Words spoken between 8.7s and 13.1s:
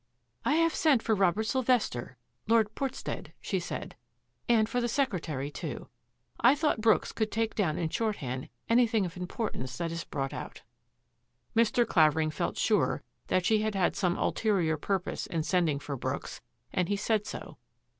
thing of importance that is brought out." Mr. Clavering felt sure